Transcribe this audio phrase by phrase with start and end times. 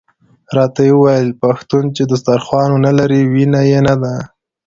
[0.55, 4.15] راته ویل یې پښتون چې دسترخوان ونه لري وینه یې نده.